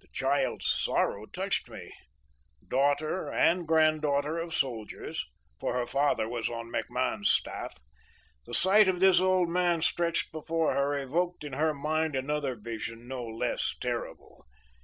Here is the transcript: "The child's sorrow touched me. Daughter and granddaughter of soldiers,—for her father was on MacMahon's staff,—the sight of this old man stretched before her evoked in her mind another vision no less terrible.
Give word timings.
"The 0.00 0.06
child's 0.12 0.68
sorrow 0.68 1.26
touched 1.26 1.68
me. 1.68 1.92
Daughter 2.68 3.28
and 3.28 3.66
granddaughter 3.66 4.38
of 4.38 4.54
soldiers,—for 4.54 5.72
her 5.74 5.86
father 5.86 6.28
was 6.28 6.48
on 6.48 6.70
MacMahon's 6.70 7.32
staff,—the 7.32 8.54
sight 8.54 8.86
of 8.86 9.00
this 9.00 9.18
old 9.18 9.48
man 9.48 9.80
stretched 9.80 10.30
before 10.30 10.72
her 10.72 10.96
evoked 10.96 11.42
in 11.42 11.54
her 11.54 11.74
mind 11.74 12.14
another 12.14 12.54
vision 12.54 13.08
no 13.08 13.24
less 13.26 13.74
terrible. 13.80 14.46